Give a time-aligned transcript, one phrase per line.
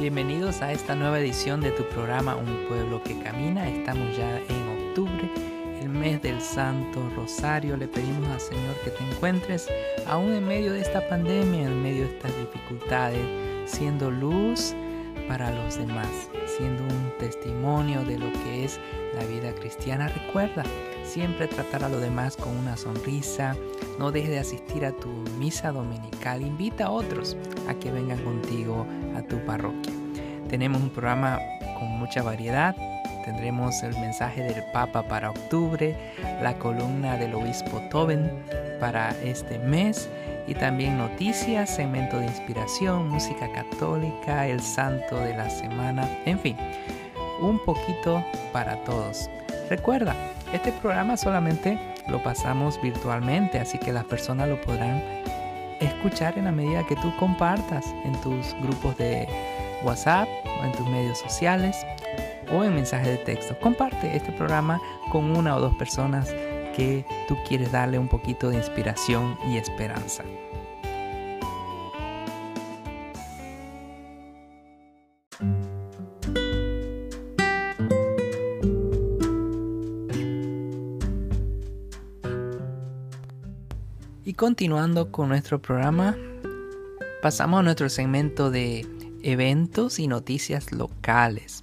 [0.00, 3.68] Bienvenidos a esta nueva edición de tu programa Un pueblo que camina.
[3.68, 5.30] Estamos ya en octubre,
[5.82, 7.76] el mes del Santo Rosario.
[7.76, 9.68] Le pedimos al Señor que te encuentres
[10.06, 13.20] aún en medio de esta pandemia, en medio de estas dificultades,
[13.66, 14.74] siendo luz
[15.28, 18.80] para los demás, siendo un testimonio de lo que es
[19.14, 20.08] la vida cristiana.
[20.08, 20.62] Recuerda
[21.10, 23.56] siempre tratar a los demás con una sonrisa.
[23.98, 26.42] No dejes de asistir a tu misa dominical.
[26.42, 27.36] Invita a otros
[27.68, 28.86] a que vengan contigo
[29.16, 29.92] a tu parroquia.
[30.48, 31.40] Tenemos un programa
[31.78, 32.76] con mucha variedad.
[33.24, 35.96] Tendremos el mensaje del Papa para octubre,
[36.42, 38.30] la columna del obispo Toben
[38.78, 40.08] para este mes
[40.46, 46.56] y también noticias, segmento de inspiración, música católica, el santo de la semana, en fin,
[47.42, 49.28] un poquito para todos.
[49.68, 50.16] Recuerda,
[50.52, 51.78] este programa solamente
[52.08, 55.02] lo pasamos virtualmente, así que las personas lo podrán
[55.80, 59.28] escuchar en la medida que tú compartas en tus grupos de
[59.82, 60.28] WhatsApp
[60.62, 61.86] en tus medios sociales
[62.52, 63.58] o en mensajes de texto.
[63.60, 66.34] Comparte este programa con una o dos personas
[66.76, 70.24] que tú quieres darle un poquito de inspiración y esperanza.
[84.40, 86.16] Continuando con nuestro programa,
[87.20, 88.86] pasamos a nuestro segmento de
[89.22, 91.62] eventos y noticias locales.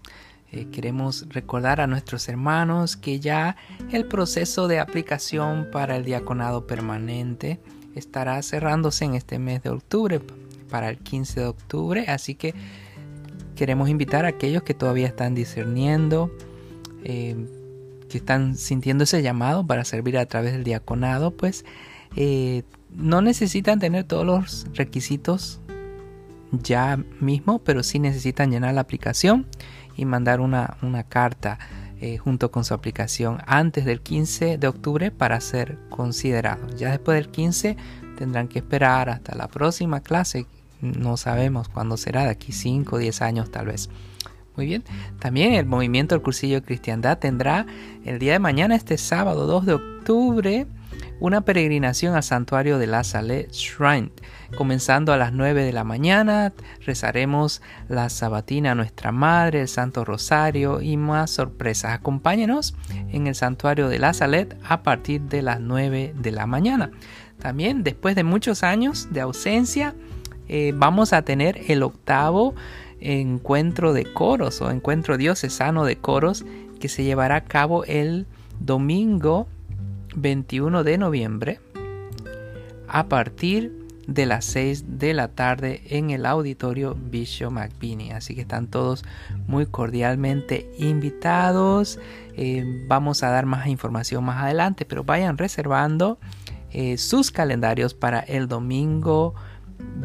[0.52, 3.56] Eh, queremos recordar a nuestros hermanos que ya
[3.92, 7.60] el proceso de aplicación para el diaconado permanente
[7.96, 10.22] estará cerrándose en este mes de octubre,
[10.70, 12.54] para el 15 de octubre, así que
[13.56, 16.30] queremos invitar a aquellos que todavía están discerniendo,
[17.04, 17.36] eh,
[18.08, 21.66] que están sintiendo ese llamado para servir a través del diaconado, pues
[22.18, 25.62] eh, no necesitan tener todos los requisitos
[26.52, 29.46] ya mismo, pero sí necesitan llenar la aplicación
[29.96, 31.60] y mandar una, carta
[32.02, 36.68] eh, junto con su aplicación antes del 15 de octubre para ser considerado.
[36.76, 37.78] Ya después del 15
[38.18, 40.48] tendrán que esperar hasta la próxima clase.
[40.82, 43.92] No sabemos cuándo será, de aquí 5 o 10 años tal vez.
[44.56, 44.84] Muy bien.
[45.20, 47.68] También el movimiento del cursillo de cristiandad tendrá
[48.06, 50.68] el día de mañana, este sábado 2 de octubre,
[51.20, 54.12] una peregrinación al santuario de la Salle Shrine.
[54.56, 56.54] Comenzando a las 9 de la mañana,
[56.86, 61.92] rezaremos la sabatina a nuestra Madre, el Santo Rosario y más sorpresas.
[61.92, 62.76] Acompáñenos
[63.12, 66.92] en el santuario de la Salette a partir de las 9 de la mañana.
[67.40, 69.96] También después de muchos años de ausencia,
[70.48, 72.56] eh, vamos a tener el octavo
[73.00, 76.46] encuentro de coros o encuentro diocesano de coros
[76.80, 78.28] que se llevará a cabo el
[78.60, 79.48] domingo
[80.18, 81.60] 21 de noviembre
[82.88, 88.12] a partir de las 6 de la tarde en el auditorio Bishop McBinney.
[88.12, 89.04] Así que están todos
[89.48, 92.00] muy cordialmente invitados.
[92.36, 96.18] Eh, vamos a dar más información más adelante, pero vayan reservando
[96.72, 99.36] eh, sus calendarios para el domingo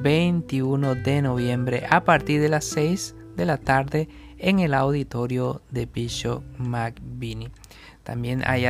[0.03, 5.87] 21 de noviembre a partir de las 6 de la tarde en el auditorio de
[5.87, 7.51] Bishop McBinney.
[8.03, 8.67] También hay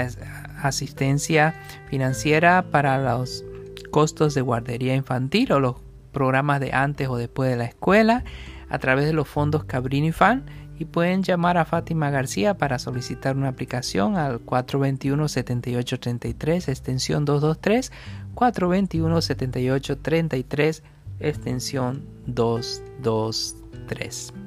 [0.62, 1.54] asistencia
[1.88, 3.44] financiera para los
[3.91, 5.76] costos de guardería infantil o los
[6.12, 8.22] programas de antes o después de la escuela
[8.69, 10.44] a través de los fondos Cabrini Fan
[10.78, 17.91] y pueden llamar a Fátima García para solicitar una aplicación al 421-7833 extensión 223
[18.34, 20.82] 421-7833
[21.20, 24.42] extensión 223.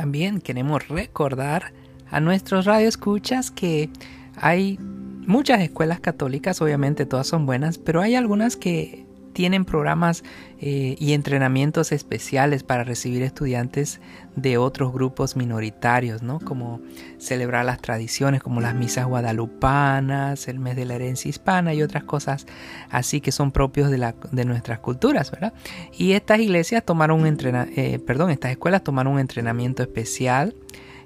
[0.00, 1.74] También queremos recordar
[2.10, 3.90] a nuestros radioescuchas que
[4.34, 10.24] hay muchas escuelas católicas, obviamente todas son buenas, pero hay algunas que tienen programas
[10.60, 14.00] eh, y entrenamientos especiales para recibir estudiantes
[14.36, 16.38] de otros grupos minoritarios, ¿no?
[16.40, 16.80] Como
[17.18, 22.04] celebrar las tradiciones, como las misas guadalupanas, el mes de la herencia hispana y otras
[22.04, 22.46] cosas
[22.90, 25.52] así que son propios de, la, de nuestras culturas, ¿verdad?
[25.96, 30.54] Y estas iglesias tomaron un eh, perdón, estas escuelas tomaron un entrenamiento especial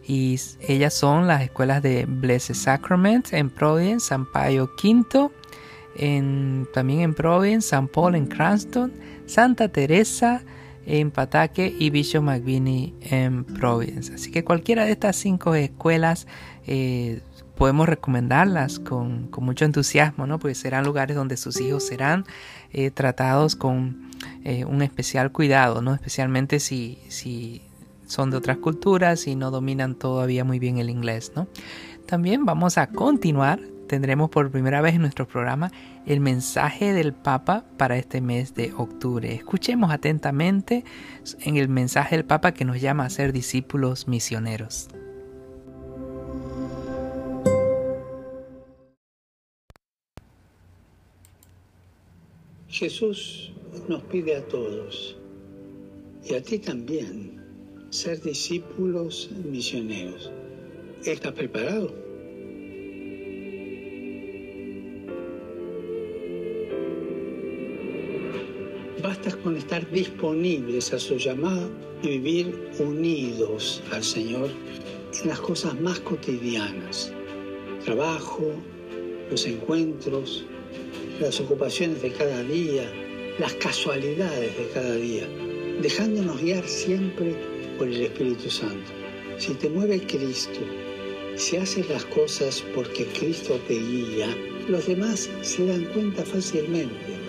[0.06, 0.38] y
[0.68, 5.30] ellas son las escuelas de Blessed Sacrament en Providence, San Payo V,
[5.96, 8.92] también en Providence, San Paul en Cranston,
[9.26, 10.42] Santa Teresa
[10.86, 14.14] en Pataque y Bishop McVinney en Providence.
[14.14, 16.26] Así que cualquiera de estas cinco escuelas
[16.66, 17.20] eh,
[17.56, 20.38] podemos recomendarlas con, mucho entusiasmo, ¿no?
[20.38, 22.24] Porque serán lugares donde sus hijos serán
[22.72, 24.10] eh, tratados con
[24.44, 25.94] eh, un especial cuidado, ¿no?
[25.94, 27.62] Especialmente si, si
[28.06, 31.46] son de otras culturas y no dominan todavía muy bien el inglés, ¿no?
[32.06, 33.60] También vamos a continuar,
[33.94, 35.70] tendremos por primera vez en nuestro programa
[36.04, 39.32] el mensaje del Papa para este mes de octubre.
[39.32, 40.84] Escuchemos atentamente
[41.42, 44.88] en el mensaje del Papa que nos llama a ser discípulos misioneros.
[52.66, 53.52] Jesús
[53.88, 55.16] nos pide a todos,
[56.24, 57.40] y a ti también,
[57.90, 60.32] ser discípulos misioneros.
[61.04, 62.03] ¿Estás preparado?
[69.14, 71.68] Basta con estar disponibles a su llamada
[72.02, 74.50] y vivir unidos al Señor
[75.22, 77.12] en las cosas más cotidianas.
[77.84, 78.42] Trabajo,
[79.30, 80.44] los encuentros,
[81.20, 82.90] las ocupaciones de cada día,
[83.38, 85.28] las casualidades de cada día,
[85.80, 87.36] dejándonos guiar siempre
[87.78, 88.90] por el Espíritu Santo.
[89.38, 90.58] Si te mueve Cristo,
[91.36, 94.36] si haces las cosas porque Cristo te guía,
[94.68, 97.23] los demás se dan cuenta fácilmente.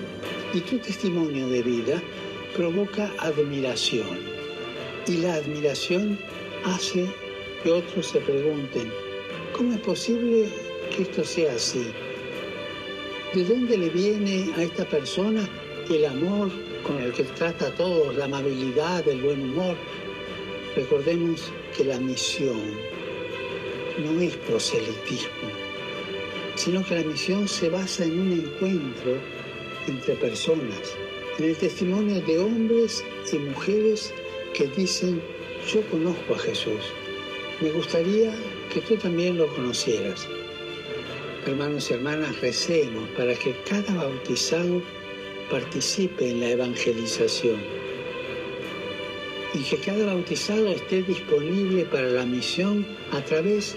[0.55, 2.01] Y tu testimonio de vida
[2.55, 4.19] provoca admiración.
[5.05, 6.17] Y la admiración
[6.63, 7.07] hace
[7.61, 8.89] que otros se pregunten,
[9.51, 10.47] ¿cómo es posible
[10.95, 11.87] que esto sea así?
[13.33, 15.45] ¿De dónde le viene a esta persona
[15.89, 16.49] el amor
[16.83, 19.75] con el que trata a todos, la amabilidad, el buen humor?
[20.77, 22.61] Recordemos que la misión
[23.97, 25.49] no es proselitismo,
[26.55, 29.19] sino que la misión se basa en un encuentro
[29.87, 30.95] entre personas,
[31.39, 34.13] en el testimonio de hombres y mujeres
[34.53, 35.21] que dicen,
[35.71, 36.81] yo conozco a Jesús,
[37.61, 38.33] me gustaría
[38.73, 40.27] que tú también lo conocieras
[41.47, 44.81] hermanos y hermanas, recemos para que cada bautizado
[45.49, 47.57] participe en la evangelización
[49.53, 53.75] y que cada bautizado esté disponible para la misión a través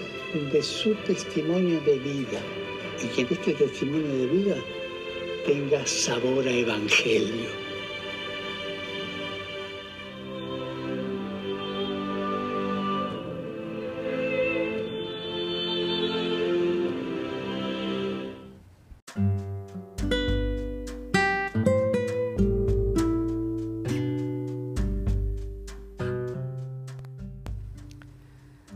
[0.51, 2.41] de su testimonio de vida
[3.03, 4.55] y que este testimonio de vida
[5.45, 7.69] tenga sabor a evangelio.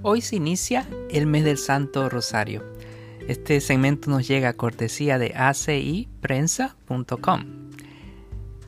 [0.06, 2.73] Hoy se inicia el mes del Santo Rosario.
[3.28, 7.46] Este segmento nos llega a cortesía de aciprensa.com.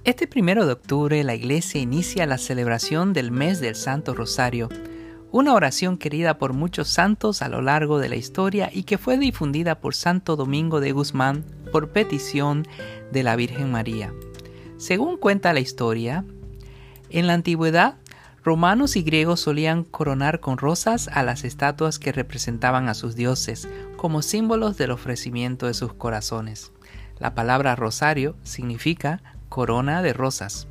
[0.06, 4.70] Este primero de octubre la iglesia inicia la celebración del mes del Santo Rosario,
[5.32, 9.18] una oración querida por muchos santos a lo largo de la historia y que fue
[9.18, 11.44] difundida por Santo Domingo de Guzmán
[11.74, 12.66] por petición
[13.12, 14.14] de la Virgen María.
[14.78, 16.24] Según cuenta la historia,
[17.10, 17.98] en la antigüedad
[18.46, 23.68] Romanos y griegos solían coronar con rosas a las estatuas que representaban a sus dioses,
[23.98, 26.72] como símbolos del ofrecimiento de sus corazones.
[27.18, 30.68] La palabra rosario significa corona de rosas.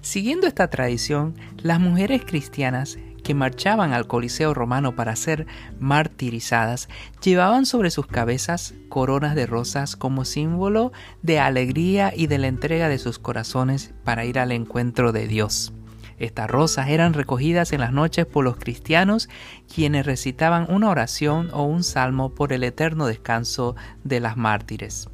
[0.00, 5.46] Siguiendo esta tradición, las mujeres cristianas que marchaban al Coliseo romano para ser
[5.78, 6.88] martirizadas
[7.22, 12.88] llevaban sobre sus cabezas coronas de rosas como símbolo de alegría y de la entrega
[12.88, 15.74] de sus corazones para ir al encuentro de Dios.
[16.18, 19.28] Estas rosas eran recogidas en las noches por los cristianos
[19.72, 25.08] quienes recitaban una oración o un salmo por el eterno descanso de las mártires.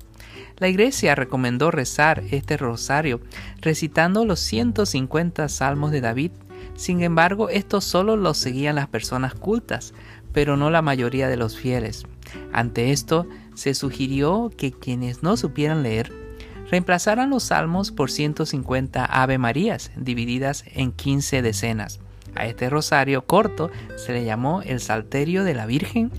[0.57, 3.21] La iglesia recomendó rezar este rosario
[3.61, 6.31] recitando los 150 salmos de David.
[6.77, 9.95] Sin embargo, estos solo los seguían las personas cultas,
[10.33, 12.05] pero no la mayoría de los fieles.
[12.53, 16.24] Ante esto, se sugirió que quienes no supieran leer
[16.71, 22.01] reemplazaran los salmos por 150 Ave Marías, divididas en 15 decenas.
[22.35, 26.11] A este rosario corto se le llamó el Salterio de la Virgen.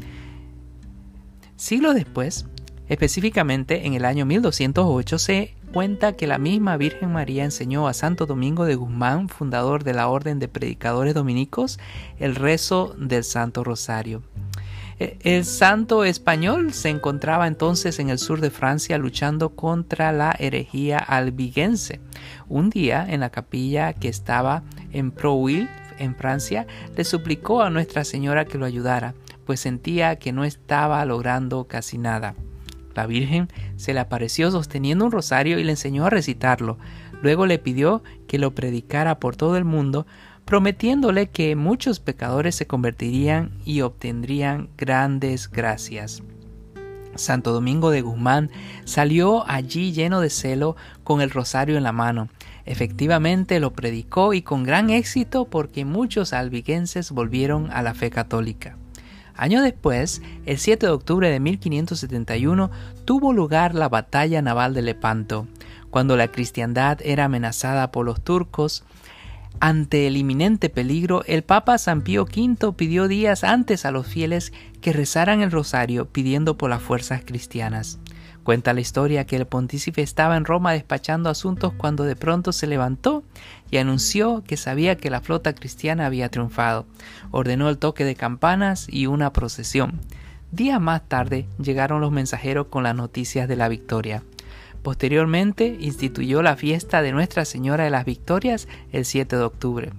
[1.58, 2.46] Siglos después,
[2.88, 8.26] específicamente en el año 1208, se cuenta que la misma Virgen María enseñó a Santo
[8.26, 11.80] Domingo de Guzmán, fundador de la Orden de Predicadores Dominicos,
[12.18, 14.24] el rezo del Santo Rosario.
[14.98, 20.36] Eh, el santo español se encontraba entonces en el sur de Francia luchando contra la
[20.40, 22.00] herejía albigense.
[22.48, 28.06] Un día, en la capilla que estaba en Prouil, en Francia, le suplicó a Nuestra
[28.06, 32.36] Señora que lo ayudara, pues sentía que no estaba logrando casi nada.
[32.96, 36.78] La Virgen se le apareció sosteniendo un rosario y le enseñó a recitarlo.
[37.22, 40.06] Luego le pidió que lo predicara por todo el mundo,
[40.46, 46.22] prometiéndole que muchos pecadores se convertirían y obtendrían grandes gracias.
[47.16, 48.52] Santo Domingo de Guzmán
[48.84, 52.30] salió allí lleno de celo con el rosario en la mano.
[52.66, 58.78] Efectivamente lo predicó y con gran éxito porque muchos albiguenses volvieron a la fe católica.
[59.38, 62.72] Años después, el 7 de octubre de 1571,
[63.04, 65.46] tuvo lugar la batalla naval de Lepanto,
[65.90, 68.84] cuando la cristiandad era amenazada por los turcos.
[69.60, 74.52] Ante el inminente peligro, el Papa San Pío V pidió días antes a los fieles
[74.82, 78.00] que rezaran el rosario pidiendo por las fuerzas cristianas.
[78.44, 82.68] Cuenta la historia que el pontífice estaba en Roma despachando asuntos cuando de pronto se
[82.68, 83.24] levantó
[83.72, 86.86] y anunció que sabía que la flota cristiana había triunfado.
[87.32, 90.00] Ordenó el toque de campanas y una procesión.
[90.52, 94.22] Días más tarde llegaron los mensajeros con las noticias de la victoria.
[94.86, 99.94] Posteriormente instituyó la fiesta de Nuestra Señora de las Victorias el 7 de octubre.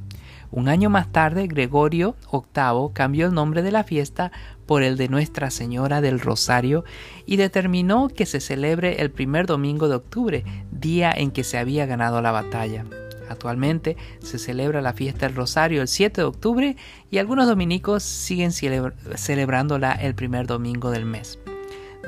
[0.52, 4.30] Un año más tarde, Gregorio VIII cambió el nombre de la fiesta
[4.64, 6.84] por el de Nuestra Señora del Rosario
[7.26, 11.84] y determinó que se celebre el primer domingo de octubre, día en que se había
[11.86, 12.84] ganado la batalla.
[13.28, 16.76] Actualmente se celebra la fiesta del Rosario el 7 de octubre
[17.10, 21.40] y algunos dominicos siguen celebrándola el primer domingo del mes.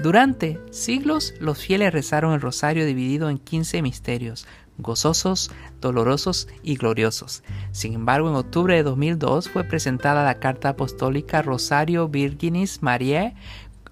[0.03, 4.47] Durante siglos los fieles rezaron el rosario dividido en 15 misterios,
[4.79, 5.51] gozosos,
[5.81, 7.43] dolorosos y gloriosos.
[7.73, 13.35] Sin embargo, en octubre de 2002 fue presentada la carta apostólica Rosario Virginis Mariae,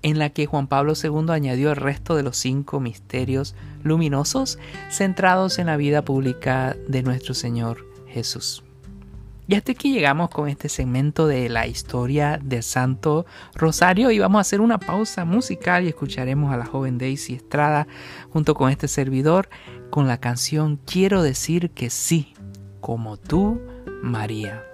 [0.02, 4.60] en la que Juan Pablo II añadió el resto de los cinco misterios luminosos
[4.90, 8.65] centrados en la vida pública de nuestro Señor Jesús.
[9.48, 14.38] Y hasta aquí llegamos con este segmento de la historia del Santo Rosario y vamos
[14.38, 17.86] a hacer una pausa musical y escucharemos a la joven Daisy Estrada
[18.30, 19.48] junto con este servidor
[19.90, 22.34] con la canción Quiero decir que sí,
[22.80, 23.60] como tú,
[24.02, 24.65] María.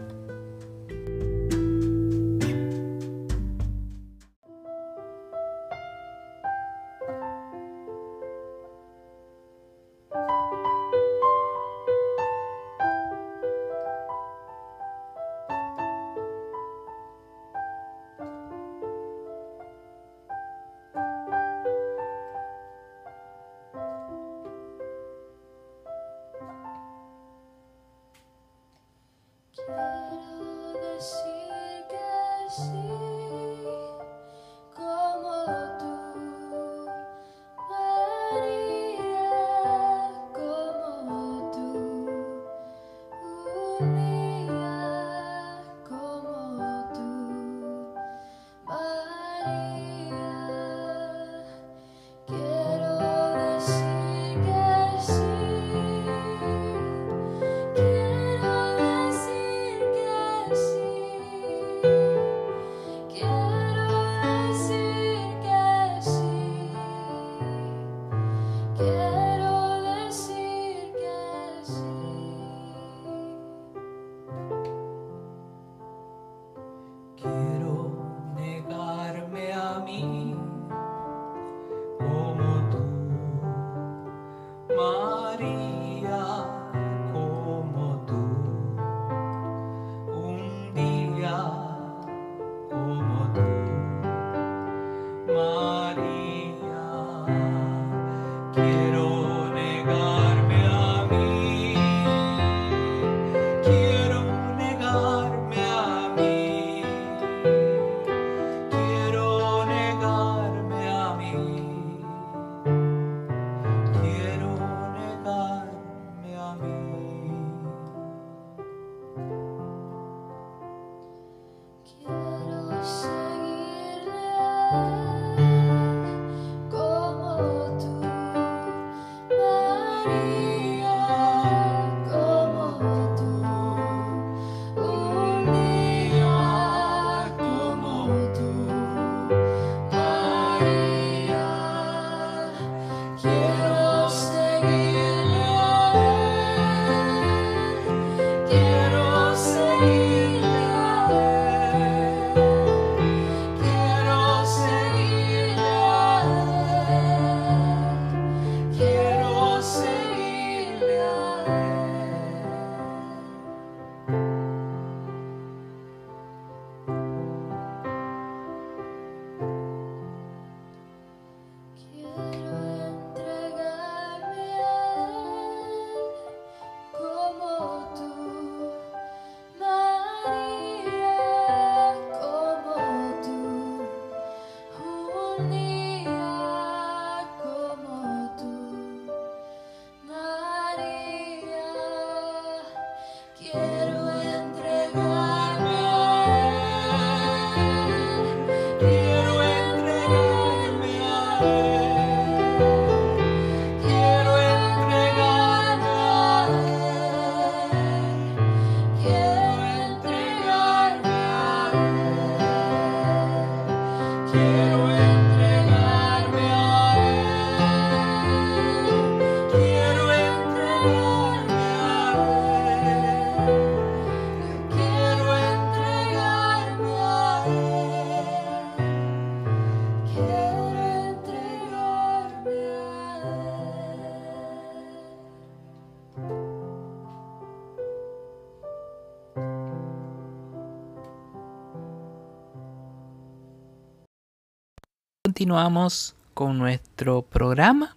[245.43, 247.97] Continuamos con nuestro programa.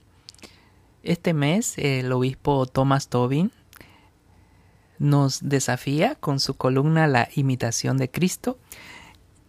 [1.04, 3.52] Este mes el obispo Thomas Tobin
[4.98, 8.58] nos desafía con su columna La imitación de Cristo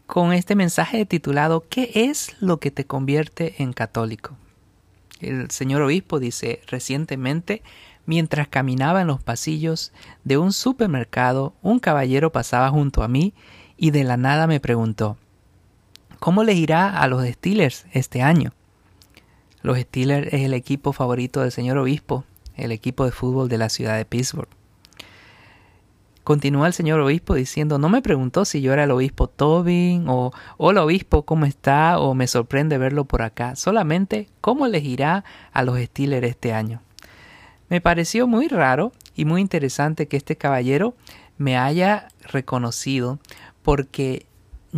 [0.07, 4.37] con este mensaje titulado ¿Qué es lo que te convierte en católico?
[5.23, 7.63] El señor obispo dice recientemente
[8.05, 13.33] mientras caminaba en los pasillos de un supermercado un caballero pasaba junto a mí
[13.79, 15.17] y de la nada me preguntó
[16.19, 18.53] ¿Cómo les irá a los Steelers este año?
[19.63, 22.25] Los Steelers es el equipo favorito del señor obispo,
[22.57, 24.49] el equipo de fútbol de la ciudad de Pittsburgh.
[26.25, 30.33] Continúa el señor obispo diciendo, no me preguntó si yo era el obispo Tobin o
[30.57, 32.01] hola obispo, ¿cómo está?
[32.01, 36.83] o me sorprende verlo por acá, solamente cómo les irá a los Steelers este año.
[37.69, 40.97] Me pareció muy raro y muy interesante que este caballero
[41.39, 43.19] me haya reconocido
[43.63, 44.27] porque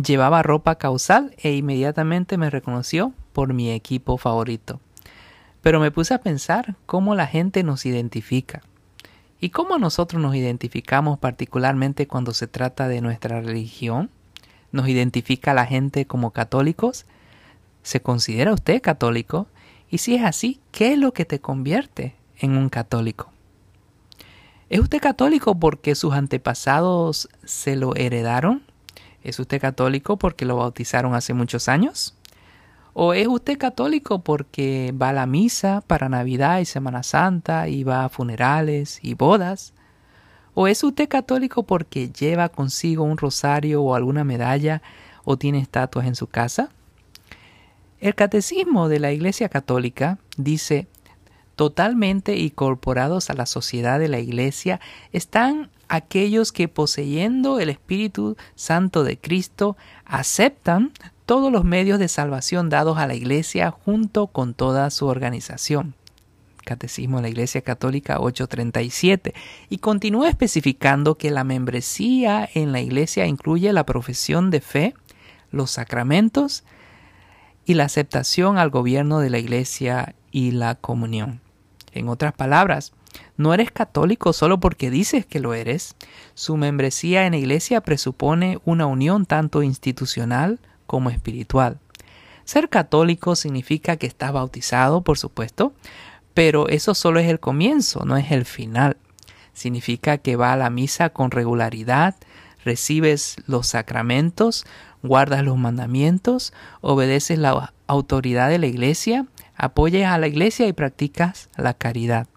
[0.03, 4.79] Llevaba ropa causal e inmediatamente me reconoció por mi equipo favorito.
[5.61, 8.61] Pero me puse a pensar cómo la gente nos identifica
[9.41, 14.09] y cómo nosotros nos identificamos particularmente cuando se trata de nuestra religión.
[14.71, 17.05] ¿Nos identifica la gente como católicos?
[17.83, 19.47] ¿Se considera usted católico?
[19.89, 23.31] Y si es así, ¿qué es lo que te convierte en un católico?
[24.69, 28.68] ¿Es usted católico porque sus antepasados se lo heredaron?
[29.23, 32.15] ¿Es usted católico porque lo bautizaron hace muchos años?
[32.93, 37.83] ¿O es usted católico porque va a la misa para Navidad y Semana Santa y
[37.83, 39.73] va a funerales y bodas?
[40.53, 44.81] ¿O es usted católico porque lleva consigo un rosario o alguna medalla
[45.23, 46.69] o tiene estatuas en su casa?
[47.99, 50.87] El catecismo de la Iglesia Católica dice,
[51.55, 54.79] totalmente incorporados a la sociedad de la Iglesia
[55.11, 59.75] están aquellos que poseyendo el Espíritu Santo de Cristo
[60.05, 60.91] aceptan
[61.25, 65.95] todos los medios de salvación dados a la Iglesia junto con toda su organización.
[66.63, 69.33] Catecismo de la Iglesia Católica 837
[69.69, 74.93] y continúa especificando que la membresía en la Iglesia incluye la profesión de fe,
[75.51, 76.63] los sacramentos
[77.65, 81.41] y la aceptación al gobierno de la Iglesia y la comunión.
[81.91, 82.93] En otras palabras,
[83.37, 85.95] no eres católico solo porque dices que lo eres.
[86.33, 91.79] Su membresía en la iglesia presupone una unión tanto institucional como espiritual.
[92.43, 95.73] Ser católico significa que estás bautizado, por supuesto,
[96.33, 98.97] pero eso solo es el comienzo, no es el final.
[99.53, 102.15] Significa que va a la misa con regularidad,
[102.63, 104.65] recibes los sacramentos,
[105.03, 111.49] guardas los mandamientos, obedeces la autoridad de la iglesia, apoyas a la iglesia y practicas
[111.55, 112.27] la caridad.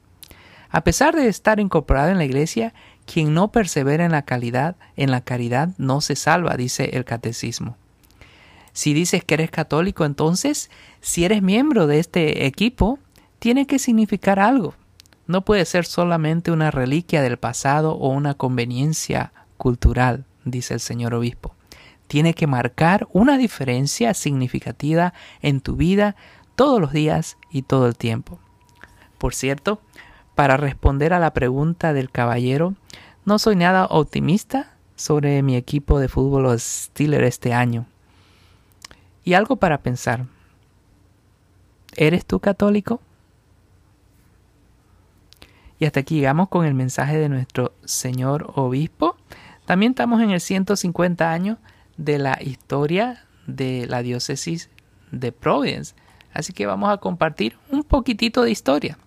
[0.73, 2.73] A pesar de estar incorporado en la iglesia,
[3.05, 7.77] quien no persevera en la calidad, en la caridad, no se salva, dice el catecismo.
[8.73, 10.71] Si dices que eres católico, entonces,
[11.03, 12.99] si eres miembro de este equipo,
[13.39, 14.75] tiene que significar algo.
[15.27, 21.13] No puede ser solamente una reliquia del pasado o una conveniencia cultural, dice el señor
[21.13, 21.55] obispo.
[22.07, 26.17] Tiene que marcar una diferencia significativa en tu vida
[26.55, 28.39] todos los días y todo el tiempo.
[29.19, 29.83] Por cierto,
[30.35, 32.75] para responder a la pregunta del caballero,
[33.25, 37.87] no soy nada optimista sobre mi equipo de fútbol los Steelers este año.
[39.25, 40.27] Y algo para pensar.
[41.97, 43.01] ¿Eres tú católico?
[45.79, 49.17] Y hasta aquí llegamos con el mensaje de nuestro señor obispo.
[49.67, 51.59] También estamos en el 150 años
[51.97, 54.71] de la historia de la diócesis
[55.11, 55.95] de Providence.
[56.33, 58.99] Así que vamos a compartir un poquitito de historia.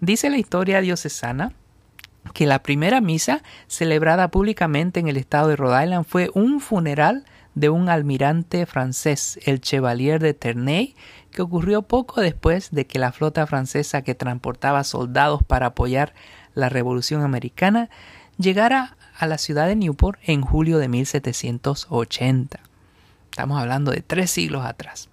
[0.00, 1.52] Dice la historia diocesana
[2.34, 7.24] que la primera misa celebrada públicamente en el estado de Rhode Island fue un funeral
[7.54, 10.94] de un almirante francés, el Chevalier de Ternay,
[11.30, 16.12] que ocurrió poco después de que la flota francesa que transportaba soldados para apoyar
[16.52, 17.88] la Revolución Americana
[18.36, 22.60] llegara a la ciudad de Newport en julio de 1780.
[23.30, 25.08] Estamos hablando de tres siglos atrás.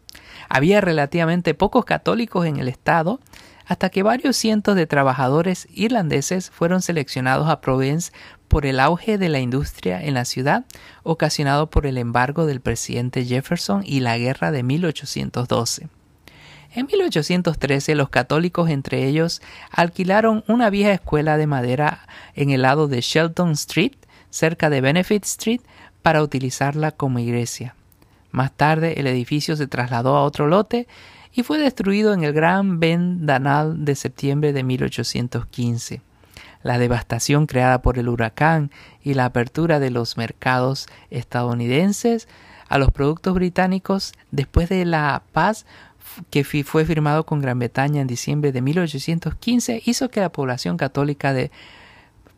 [0.49, 3.19] Había relativamente pocos católicos en el estado,
[3.65, 8.11] hasta que varios cientos de trabajadores irlandeses fueron seleccionados a Providence
[8.47, 10.65] por el auge de la industria en la ciudad,
[11.03, 15.87] ocasionado por el embargo del presidente Jefferson y la guerra de 1812.
[16.75, 22.87] En 1813 los católicos entre ellos alquilaron una vieja escuela de madera en el lado
[22.87, 23.93] de Shelton Street,
[24.31, 25.61] cerca de Benefit Street,
[26.01, 27.75] para utilizarla como iglesia.
[28.31, 30.87] Más tarde el edificio se trasladó a otro lote
[31.33, 36.01] y fue destruido en el gran vendanal de septiembre de 1815.
[36.61, 42.27] La devastación creada por el huracán y la apertura de los mercados estadounidenses
[42.69, 45.65] a los productos británicos después de la paz
[46.29, 51.33] que fue firmado con Gran Bretaña en diciembre de 1815 hizo que la población católica
[51.33, 51.51] de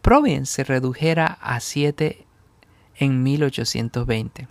[0.01, 2.25] Providence se redujera a 7
[2.97, 4.47] en 1820.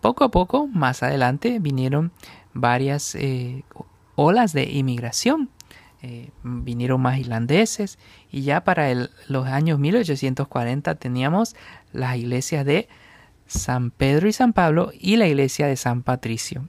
[0.00, 2.10] Poco a poco, más adelante, vinieron
[2.54, 3.64] varias eh,
[4.16, 5.50] olas de inmigración.
[6.02, 7.98] Eh, vinieron más irlandeses
[8.30, 8.88] y ya para
[9.28, 11.54] los años 1840 teníamos
[11.92, 12.88] las iglesias de
[13.46, 16.68] San Pedro y San Pablo y la iglesia de San Patricio.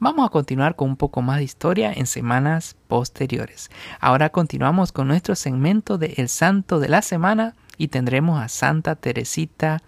[0.00, 3.70] Vamos a continuar con un poco más de historia en semanas posteriores.
[4.00, 8.96] Ahora continuamos con nuestro segmento de El Santo de la Semana y tendremos a Santa
[8.96, 9.80] Teresita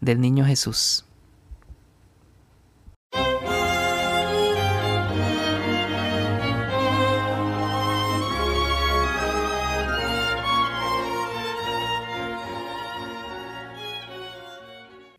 [0.00, 1.04] del Niño Jesús.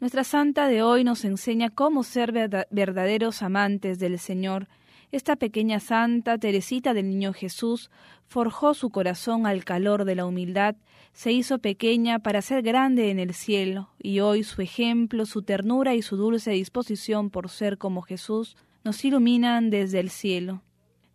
[0.04, 4.68] Nuestra santa de hoy nos enseña cómo ser verdaderos amantes del Señor.
[5.14, 7.90] Esta pequeña santa, Teresita del Niño Jesús,
[8.28, 10.76] forjó su corazón al calor de la humildad,
[11.14, 15.96] se hizo pequeña para ser grande en el cielo, y hoy su ejemplo, su ternura
[15.96, 20.64] y su dulce disposición por ser como Jesús nos iluminan desde el cielo.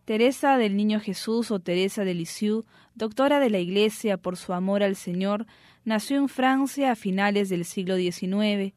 [0.05, 4.81] Teresa del Niño Jesús o Teresa de Lisieux, doctora de la Iglesia por su amor
[4.81, 5.45] al Señor,
[5.89, 8.75] nació en Francia a finales del siglo XIX.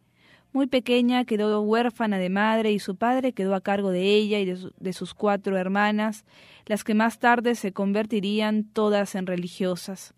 [0.55, 4.46] Muy pequeña quedó huérfana de madre y su padre quedó a cargo de ella y
[4.46, 6.25] de, sus cuatro hermanas,
[6.64, 10.14] las que más tarde se convertirían todas en religiosas.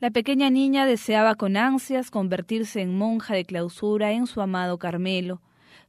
[0.00, 5.42] La pequeña niña deseaba con ansias convertirse en monja de clausura en su amado Carmelo.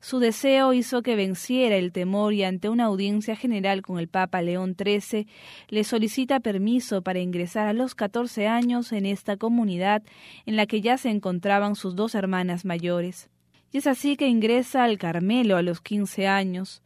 [0.04, 4.42] Su deseo hizo que venciera el temor y ante una audiencia general con el Papa
[4.42, 5.28] León XIII
[5.70, 10.04] le solicita permiso para ingresar a los catorce años en esta comunidad
[10.46, 13.30] en la que ya se encontraban sus dos hermanas mayores
[13.72, 16.84] y es así que ingresa al Carmelo a los quince años.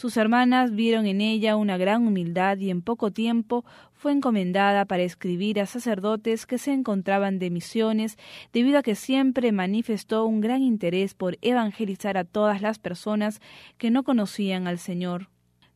[0.00, 5.02] Sus hermanas vieron en ella una gran humildad y en poco tiempo fue encomendada para
[5.02, 8.16] escribir a sacerdotes que se encontraban de misiones,
[8.50, 13.42] debido a que siempre manifestó un gran interés por evangelizar a todas las personas
[13.76, 15.28] que no conocían al Señor.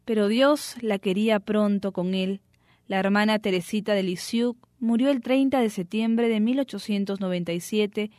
[0.07, 2.41] Pero Dios la quería pronto con él.
[2.89, 8.11] La hermana Teresita de Lisieux murió el 30 de septiembre de 1897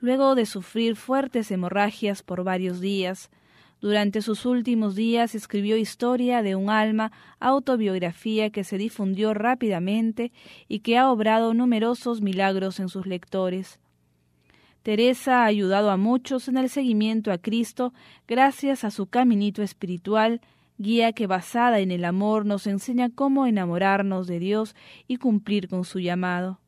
[0.00, 3.30] luego de sufrir fuertes hemorragias por varios días.
[3.82, 10.30] Durante sus últimos días escribió Historia de un alma, autobiografía que se difundió rápidamente
[10.68, 13.80] y que ha obrado numerosos milagros en sus lectores.
[14.84, 17.92] Teresa ha ayudado a muchos en el seguimiento a Cristo
[18.28, 20.40] gracias a su caminito espiritual,
[20.78, 24.76] guía que basada en el amor nos enseña cómo enamorarnos de Dios
[25.08, 26.60] y cumplir con su llamado.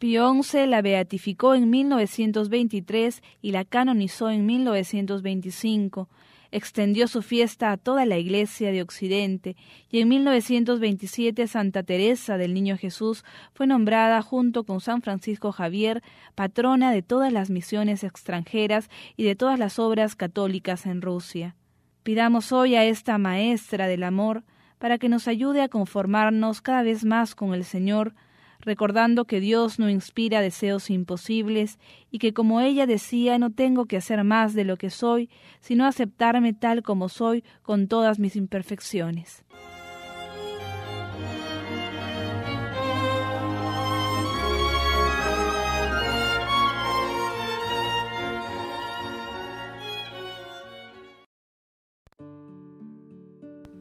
[0.00, 6.08] Pío XI la beatificó en 1923 y la canonizó en 1925.
[6.50, 9.56] Extendió su fiesta a toda la Iglesia de Occidente
[9.90, 16.02] y en 1927 Santa Teresa del Niño Jesús fue nombrada junto con San Francisco Javier
[16.34, 21.54] patrona de todas las misiones extranjeras y de todas las obras católicas en Rusia.
[22.02, 24.42] Pidamos hoy a esta maestra del amor
[24.78, 28.14] para que nos ayude a conformarnos cada vez más con el Señor,
[28.60, 31.78] recordando que Dios no inspira deseos imposibles
[32.10, 35.86] y que como ella decía no tengo que hacer más de lo que soy, sino
[35.86, 39.44] aceptarme tal como soy con todas mis imperfecciones.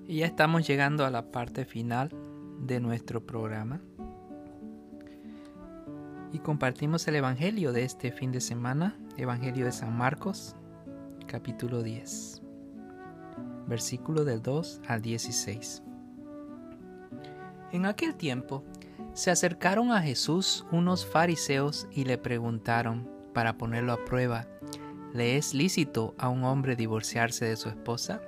[0.10, 2.10] Y ya estamos llegando a la parte final
[2.62, 3.82] de nuestro programa
[6.32, 10.56] y compartimos el Evangelio de este fin de semana, Evangelio de San Marcos,
[11.26, 12.42] capítulo 10,
[13.68, 15.84] versículo del 2 al 16.
[17.72, 18.63] En aquel tiempo
[19.13, 24.48] se acercaron a Jesús unos fariseos y le preguntaron, para ponerlo a prueba,
[25.13, 28.22] ¿le es lícito a un hombre divorciarse de su esposa?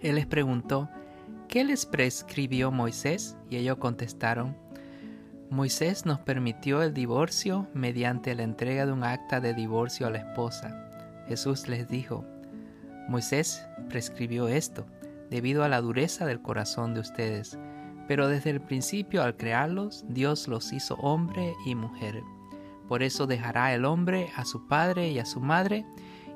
[0.00, 0.88] Él les preguntó,
[1.48, 3.36] ¿qué les prescribió Moisés?
[3.48, 4.56] Y ellos contestaron,
[5.50, 10.18] Moisés nos permitió el divorcio mediante la entrega de un acta de divorcio a la
[10.18, 10.88] esposa.
[11.26, 12.24] Jesús les dijo,
[13.08, 14.84] Moisés prescribió esto
[15.30, 17.58] debido a la dureza del corazón de ustedes,
[18.06, 22.22] pero desde el principio al crearlos, Dios los hizo hombre y mujer.
[22.86, 25.86] Por eso dejará el hombre a su padre y a su madre,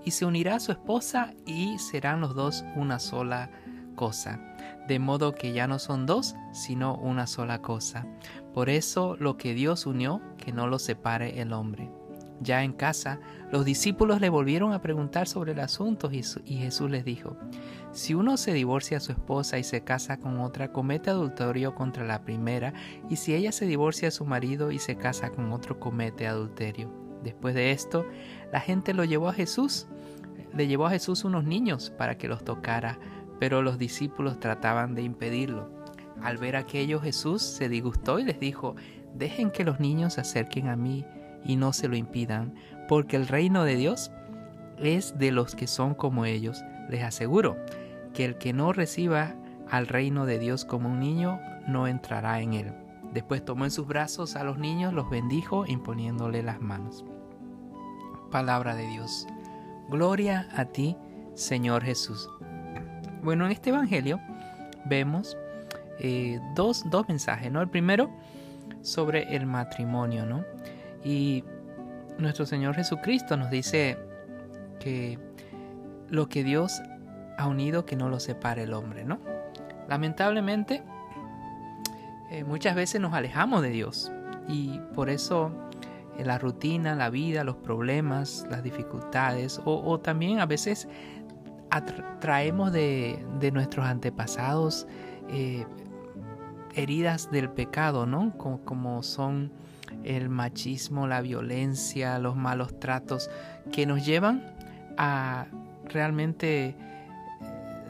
[0.05, 3.51] y se unirá a su esposa, y serán los dos una sola
[3.94, 4.52] cosa.
[4.88, 8.06] De modo que ya no son dos, sino una sola cosa.
[8.52, 11.90] Por eso lo que Dios unió, que no lo separe el hombre.
[12.40, 13.20] Ya en casa,
[13.52, 17.37] los discípulos le volvieron a preguntar sobre el asunto y Jesús les dijo,
[17.92, 22.04] si uno se divorcia a su esposa y se casa con otra, comete adulterio contra
[22.04, 22.72] la primera,
[23.08, 26.90] y si ella se divorcia a su marido y se casa con otro, comete adulterio.
[27.22, 28.06] Después de esto,
[28.50, 29.87] la gente lo llevó a Jesús,
[30.54, 32.98] le llevó a Jesús unos niños para que los tocara,
[33.42, 35.68] pero los discípulos trataban de impedirlo.
[36.22, 38.76] Al ver aquello, Jesús se disgustó y les dijo,
[39.14, 41.05] dejen que los niños se acerquen a mí
[41.44, 42.55] y no se lo impidan,
[42.87, 44.12] porque el reino de Dios
[44.78, 46.62] es de los que son como ellos.
[46.88, 47.57] Les aseguro
[48.14, 49.35] que el que no reciba
[49.68, 52.72] al reino de Dios como un niño, no entrará en él.
[53.12, 57.05] Después tomó en sus brazos a los niños, los bendijo imponiéndole las manos.
[58.31, 59.26] Palabra de Dios.
[59.90, 60.96] Gloria a ti,
[61.35, 62.31] Señor Jesús.
[63.22, 64.20] Bueno, en este Evangelio
[64.85, 65.37] vemos
[66.00, 67.62] eh, dos, dos mensajes, ¿no?
[67.62, 68.11] El primero
[68.80, 70.44] sobre el matrimonio, ¿no?
[71.04, 71.44] Y
[72.18, 73.96] nuestro Señor Jesucristo nos dice
[74.80, 75.18] que
[76.08, 76.82] lo que Dios
[77.38, 79.20] ha unido que no lo separe el hombre, ¿no?
[79.88, 80.82] Lamentablemente,
[82.30, 84.11] eh, muchas veces nos alejamos de Dios
[84.48, 85.52] y por eso
[86.18, 90.88] en la rutina, la vida, los problemas, las dificultades o, también a veces
[92.20, 94.87] traemos de, nuestros antepasados
[95.30, 95.64] eh,
[96.74, 98.37] heridas del pecado, ¿no?
[98.37, 99.52] como son
[100.04, 103.30] el machismo, la violencia, los malos tratos
[103.70, 104.54] que nos llevan
[104.96, 105.46] a
[105.88, 106.76] realmente eh,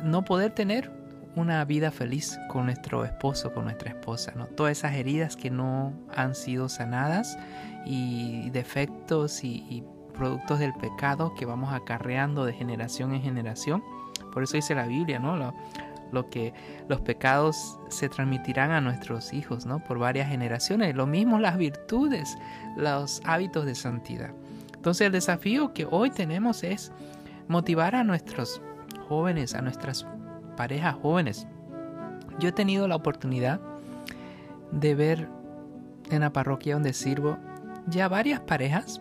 [0.02, 0.90] no poder tener
[1.34, 4.46] una vida feliz con nuestro esposo, con nuestra esposa, ¿no?
[4.48, 7.38] Todas esas heridas que no han sido sanadas
[7.86, 9.82] y defectos y,
[10.12, 13.82] productos del pecado que vamos acarreando de generación en generación.
[14.32, 15.52] Por eso dice la Biblia, ¿no?
[16.12, 16.52] lo que
[16.88, 19.78] los pecados se transmitirán a nuestros hijos, ¿no?
[19.80, 20.94] Por varias generaciones.
[20.94, 22.36] Lo mismo las virtudes,
[22.76, 24.30] los hábitos de santidad.
[24.74, 26.92] Entonces el desafío que hoy tenemos es
[27.48, 28.60] motivar a nuestros
[29.08, 30.06] jóvenes, a nuestras
[30.56, 31.46] parejas jóvenes.
[32.38, 33.60] Yo he tenido la oportunidad
[34.70, 35.28] de ver
[36.10, 37.38] en la parroquia donde sirvo
[37.86, 39.00] ya varias parejas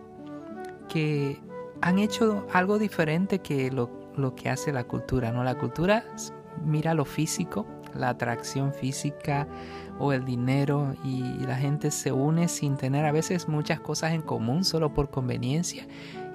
[0.92, 1.40] que
[1.80, 5.42] han hecho algo diferente que lo, lo que hace la cultura, ¿no?
[5.42, 6.04] La cultura
[6.64, 9.48] mira lo físico, la atracción física
[9.98, 14.20] o el dinero y la gente se une sin tener a veces muchas cosas en
[14.20, 15.86] común solo por conveniencia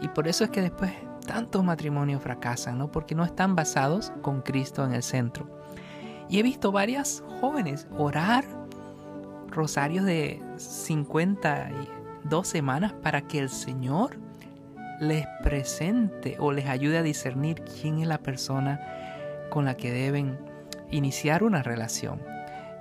[0.02, 0.92] y por eso es que después
[1.28, 2.92] tantos matrimonios fracasan, ¿no?
[2.92, 5.48] Porque no están basados con Cristo en el centro.
[6.30, 8.44] Y he visto varias jóvenes orar
[9.50, 14.18] rosarios de 52 semanas para que el Señor
[15.00, 18.80] les presente o les ayude a discernir quién es la persona
[19.50, 20.38] con la que deben
[20.92, 22.22] iniciar una relación.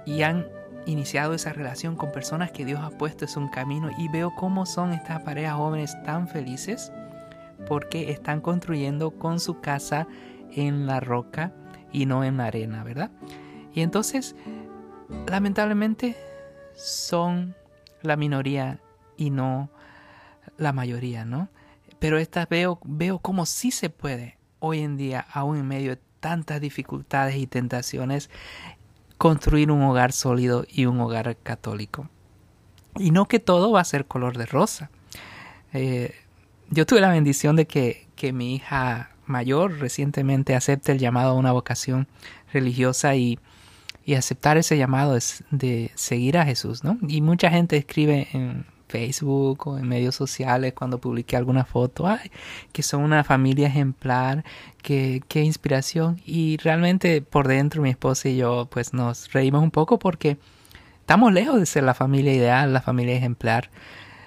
[0.05, 0.47] Y han
[0.87, 4.67] iniciado esa relación con personas que Dios ha puesto en un camino y veo cómo
[4.67, 6.93] son estas parejas jóvenes tan felices
[7.67, 10.07] porque están construyendo con su casa
[10.53, 11.53] en la roca
[11.93, 13.11] y no en la arena, ¿verdad?
[13.75, 14.37] Y entonces,
[15.29, 16.17] lamentablemente,
[16.75, 17.55] son
[18.03, 18.81] la minoría
[19.17, 19.71] y no
[20.57, 21.49] la mayoría, ¿no?
[21.99, 26.01] Pero estas veo, veo cómo sí se puede hoy en día, aún en medio de
[26.21, 28.31] tantas dificultades y tentaciones,
[29.19, 32.09] construir un hogar sólido y un hogar católico.
[32.99, 34.91] Y no que todo va a ser color de rosa.
[35.73, 36.15] Eh,
[36.71, 41.35] yo tuve la bendición de que, que, mi hija mayor recientemente acepte el llamado a
[41.35, 42.09] una vocación
[42.53, 43.39] religiosa y,
[44.05, 46.99] y aceptar ese llamado es de seguir a Jesús, ¿no?
[47.07, 52.31] Y mucha gente escribe en Facebook o en medios sociales cuando publiqué alguna foto, ay,
[52.73, 54.45] que son una familia ejemplar,
[54.83, 56.21] que qué inspiración.
[56.25, 60.39] Y realmente por dentro mi esposa y yo pues nos reímos un poco porque
[61.01, 63.71] estamos lejos de ser la familia ideal, la familia ejemplar.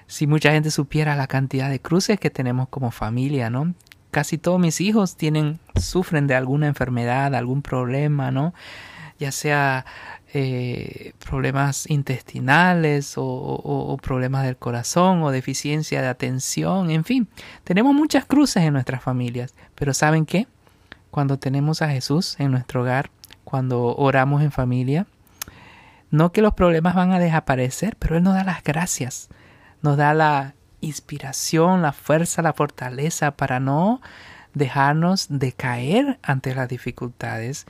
[0.08, 3.74] Si mucha gente supiera la cantidad de cruces que tenemos como familia, ¿no?
[4.12, 8.54] Casi todos mis hijos tienen, sufren de alguna enfermedad, algún problema, ¿no?
[9.20, 9.86] Ya sea
[10.34, 17.28] eh, problemas intestinales o, problemas del corazón o deficiencia de atención, en fin,
[17.64, 20.48] tenemos muchas cruces en nuestras familias, pero ¿saben qué?
[21.12, 23.10] Cuando tenemos a Jesús en nuestro hogar,
[23.50, 25.08] cuando oramos en familia.
[26.12, 29.30] No que los problemas van a desaparecer, pero Él nos da las gracias,
[29.82, 34.02] nos da la inspiración, la fuerza, la fortaleza para no
[34.54, 37.66] dejarnos decaer ante las dificultades,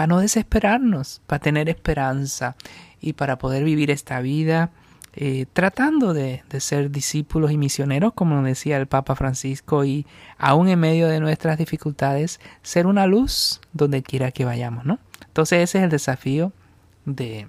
[0.00, 2.56] para no desesperarnos, para tener esperanza
[3.02, 4.70] y para poder vivir esta vida
[5.12, 10.06] eh, tratando de, ser discípulos y misioneros, como decía el Papa Francisco, y
[10.38, 15.00] aún en medio de nuestras dificultades, ser una luz donde quiera que vayamos, ¿no?
[15.26, 16.54] Entonces ese es el desafío
[17.04, 17.48] de,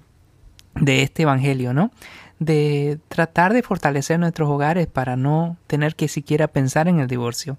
[0.74, 1.90] de este Evangelio, ¿no?
[2.38, 7.56] De tratar de fortalecer nuestros hogares para no tener que siquiera pensar en el divorcio.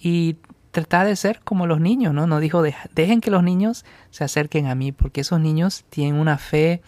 [0.00, 0.36] Y
[0.74, 2.26] tratar de ser como los niños, ¿no?
[2.26, 6.36] No dijo, dejen que los niños se acerquen a mí, porque esos niños tienen una
[6.36, 6.82] fe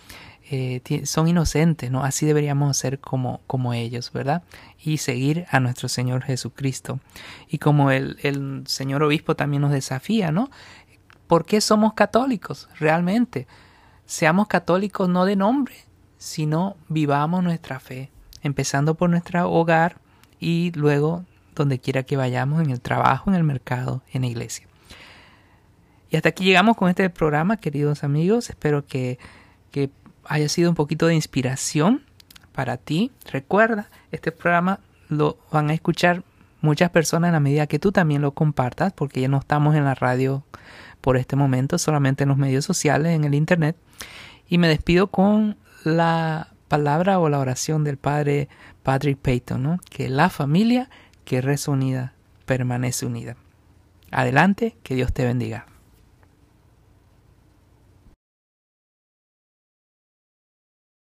[0.48, 2.04] eh, son inocentes, ¿no?
[2.04, 4.44] Así deberíamos ser como, como ellos, ¿verdad?
[4.78, 7.00] Y seguir a nuestro Señor Jesucristo.
[7.48, 10.50] Y como el, el señor obispo también nos desafía, ¿no?
[11.26, 13.48] ¿Por qué somos católicos realmente?
[14.04, 15.74] Seamos católicos no de nombre,
[16.16, 18.10] sino vivamos nuestra fe,
[18.42, 19.98] empezando por nuestro hogar
[20.38, 21.24] y luego
[21.56, 24.66] donde quiera que vayamos, en el trabajo, en el mercado, en la iglesia.
[26.10, 28.48] Y hasta aquí llegamos con este programa, queridos amigos.
[28.48, 29.18] Espero que,
[29.70, 29.90] que
[30.24, 32.02] haya sido un poquito de inspiración
[32.52, 33.10] para ti.
[33.30, 36.22] Recuerda, este programa lo van a escuchar
[36.60, 39.84] muchas personas en la medida que tú también lo compartas, porque ya no estamos en
[39.84, 40.44] la radio
[41.00, 43.76] por este momento, solamente en los medios sociales, en el Internet.
[44.48, 48.48] Y me despido con la palabra o la oración del padre
[48.82, 49.80] Patrick Payton, ¿no?
[49.90, 50.88] que la familia
[51.26, 52.14] que reza unida
[52.46, 53.36] permanece unida.
[54.12, 55.66] Adelante, que Dios te bendiga.